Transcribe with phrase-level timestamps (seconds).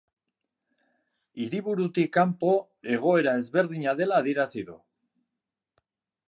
[1.43, 2.55] Hiriburutik kanpo
[2.97, 4.81] egoera ezberdina dela adierazi du.